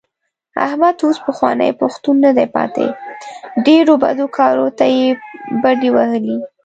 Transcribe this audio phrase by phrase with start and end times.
[0.65, 2.85] احمد اوس پخوانی پښتون نه دی پاتې.
[3.65, 5.05] ډېرو بدو کارو ته یې
[5.61, 6.37] بډې وهلې.